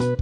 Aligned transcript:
Welcome 0.00 0.16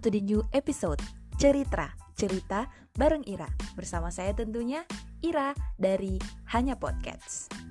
to 0.00 0.08
the 0.08 0.24
new 0.24 0.40
episode 0.56 1.04
Cerita 1.36 1.92
Cerita 2.16 2.72
bareng 2.96 3.28
Ira. 3.28 3.52
Bersama 3.76 4.08
saya 4.08 4.32
tentunya 4.32 4.88
Ira 5.20 5.52
dari 5.76 6.16
Hanya 6.56 6.80
Podcast 6.80 7.67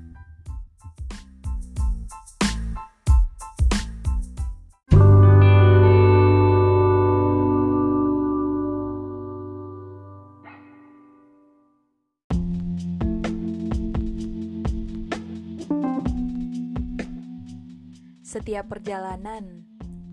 Setiap 18.37 18.69
perjalanan 18.69 19.65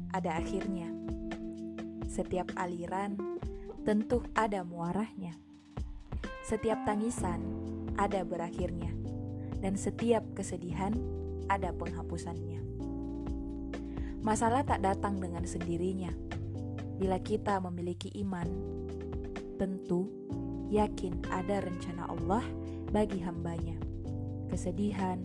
ada 0.08 0.40
akhirnya. 0.40 0.88
Setiap 2.08 2.56
aliran 2.56 3.20
tentu 3.84 4.24
ada 4.32 4.64
muaranya. 4.64 5.36
Setiap 6.40 6.88
tangisan 6.88 7.44
ada 8.00 8.24
berakhirnya. 8.24 8.96
Dan 9.60 9.76
setiap 9.76 10.24
kesedihan 10.32 10.96
ada 11.52 11.76
penghapusannya. 11.76 12.64
Masalah 14.24 14.64
tak 14.64 14.80
datang 14.80 15.20
dengan 15.20 15.44
sendirinya. 15.44 16.16
Bila 16.96 17.20
kita 17.20 17.60
memiliki 17.60 18.08
iman, 18.24 18.48
tentu 19.60 20.08
yakin 20.72 21.28
ada 21.28 21.60
rencana 21.60 22.08
Allah 22.08 22.44
bagi 22.88 23.20
hambanya. 23.20 23.76
Kesedihan 24.48 25.20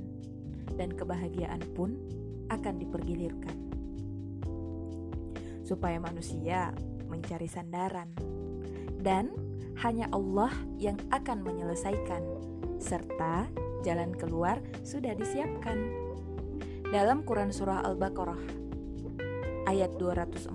dan 0.75 0.91
kebahagiaan 0.91 1.63
pun 1.79 1.95
akan 2.49 2.75
dipergilirkan. 2.81 3.57
Supaya 5.63 6.01
manusia 6.01 6.73
mencari 7.09 7.49
sandaran 7.49 8.09
dan 8.99 9.31
hanya 9.79 10.11
Allah 10.11 10.51
yang 10.75 10.99
akan 11.09 11.45
menyelesaikan 11.45 12.21
serta 12.81 13.47
jalan 13.81 14.11
keluar 14.11 14.59
sudah 14.83 15.15
disiapkan. 15.15 15.77
Dalam 16.89 17.21
Quran 17.21 17.53
surah 17.53 17.85
Al-Baqarah 17.85 18.41
ayat 19.69 19.93
214 20.01 20.49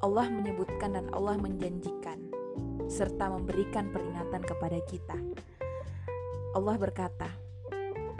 Allah 0.00 0.26
menyebutkan 0.32 0.96
dan 0.96 1.12
Allah 1.12 1.36
menjanjikan 1.36 2.16
serta 2.88 3.28
memberikan 3.28 3.92
peringatan 3.92 4.42
kepada 4.42 4.80
kita. 4.88 5.14
Allah 6.56 6.74
berkata, 6.80 7.28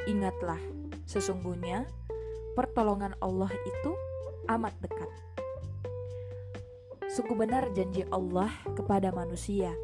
"Ingatlah 0.05 0.61
Sesungguhnya, 1.11 1.91
pertolongan 2.55 3.19
Allah 3.19 3.51
itu 3.51 3.93
amat 4.47 4.79
dekat. 4.79 5.11
Sungguh 7.11 7.35
benar 7.35 7.67
janji 7.75 8.07
Allah 8.15 8.47
kepada 8.79 9.11
manusia. 9.11 9.75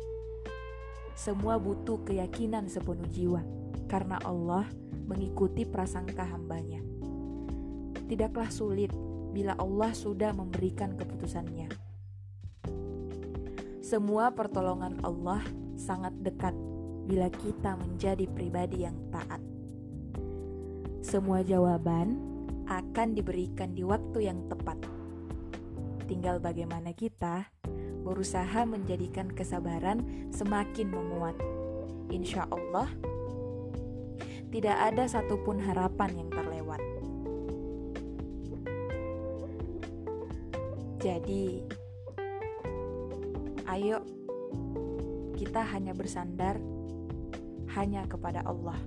Semua 1.18 1.58
butuh 1.58 1.98
keyakinan 2.06 2.70
sepenuh 2.70 3.10
jiwa, 3.10 3.42
karena 3.90 4.22
Allah 4.22 4.70
mengikuti 5.10 5.66
prasangka 5.66 6.22
hambanya. 6.22 6.78
Tidaklah 8.06 8.46
sulit 8.46 8.94
bila 9.34 9.58
Allah 9.58 9.90
sudah 9.98 10.30
memberikan 10.30 10.94
keputusannya. 10.94 11.66
Semua 13.82 14.30
pertolongan 14.30 15.02
Allah 15.02 15.42
sangat 15.74 16.14
dekat 16.22 16.54
bila 17.10 17.26
kita 17.34 17.74
menjadi 17.74 18.30
pribadi 18.30 18.86
yang 18.86 18.94
taat. 19.10 19.55
Semua 21.06 21.38
jawaban 21.38 22.18
akan 22.66 23.14
diberikan 23.14 23.78
di 23.78 23.86
waktu 23.86 24.26
yang 24.26 24.50
tepat. 24.50 24.74
Tinggal 26.10 26.42
bagaimana 26.42 26.90
kita 26.98 27.46
berusaha 28.02 28.66
menjadikan 28.66 29.30
kesabaran 29.30 30.02
semakin 30.34 30.90
menguat. 30.90 31.38
Insya 32.10 32.50
Allah, 32.50 32.90
tidak 34.50 34.74
ada 34.74 35.06
satupun 35.06 35.62
harapan 35.62 36.26
yang 36.26 36.30
terlewat. 36.34 36.82
Jadi, 40.98 41.62
ayo 43.70 44.02
kita 45.38 45.62
hanya 45.70 45.94
bersandar 45.94 46.58
hanya 47.78 48.10
kepada 48.10 48.42
Allah. 48.42 48.82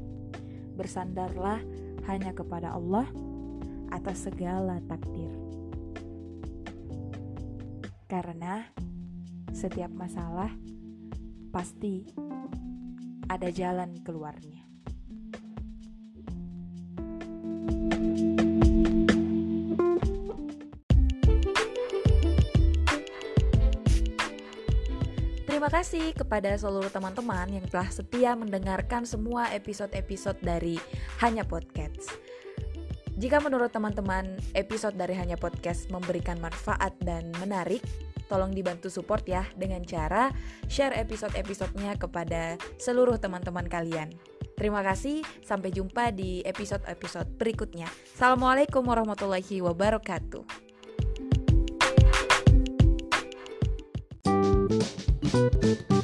Bersandarlah 0.75 1.63
hanya 2.05 2.31
kepada 2.31 2.77
Allah 2.77 3.09
atas 3.89 4.29
segala 4.29 4.77
takdir. 4.85 5.33
Karena 8.05 8.65
setiap 9.49 9.89
masalah 9.89 10.53
pasti 11.49 12.05
ada 13.29 13.49
jalan 13.49 13.97
keluarnya. 14.05 14.68
Terima 25.59 25.75
kasih 25.75 26.15
kepada 26.15 26.55
seluruh 26.55 26.87
teman-teman 26.87 27.43
yang 27.51 27.67
telah 27.67 27.91
setia 27.91 28.31
mendengarkan 28.31 29.03
semua 29.03 29.51
episode-episode 29.51 30.39
dari 30.39 30.79
Hanya 31.19 31.43
Podcast. 31.43 32.15
Jika 33.19 33.43
menurut 33.43 33.67
teman-teman 33.67 34.39
episode 34.55 34.95
dari 34.95 35.19
Hanya 35.19 35.35
Podcast 35.35 35.91
memberikan 35.91 36.39
manfaat 36.39 36.95
dan 37.03 37.35
menarik, 37.43 37.83
tolong 38.31 38.55
dibantu 38.55 38.87
support 38.87 39.27
ya 39.27 39.43
dengan 39.59 39.83
cara 39.83 40.31
share 40.71 40.95
episode-episodenya 40.95 41.99
kepada 41.99 42.55
seluruh 42.79 43.19
teman-teman 43.19 43.67
kalian. 43.67 44.15
Terima 44.55 44.79
kasih, 44.79 45.27
sampai 45.43 45.75
jumpa 45.75 46.15
di 46.15 46.39
episode-episode 46.47 47.35
berikutnya. 47.35 47.91
Assalamualaikum 48.15 48.87
warahmatullahi 48.87 49.59
wabarakatuh. 49.59 50.68
Thank 55.31 55.91
you. 55.91 55.98